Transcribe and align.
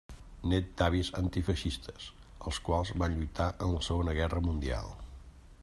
Net 0.51 0.69
d'avis 0.79 1.11
antifeixistes, 1.19 2.07
els 2.51 2.59
quals 2.69 2.93
van 3.03 3.19
lluitar 3.19 3.51
en 3.67 3.75
la 3.77 3.83
Segona 3.89 4.17
Guerra 4.21 4.43
Mundial. 4.49 4.91